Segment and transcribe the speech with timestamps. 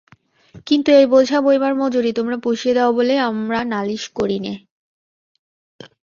[0.67, 4.53] কিন্তু এই বোঝা বইবার মজুরি তোমরা পুষিয়ে দাও বলেই আমরা নালিশ করি নে।